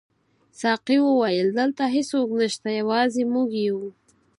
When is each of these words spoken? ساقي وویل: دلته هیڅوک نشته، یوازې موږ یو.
ساقي 0.61 0.97
وویل: 1.03 1.47
دلته 1.59 1.83
هیڅوک 1.95 2.29
نشته، 2.41 2.67
یوازې 2.79 3.23
موږ 3.33 3.49
یو. 3.67 3.79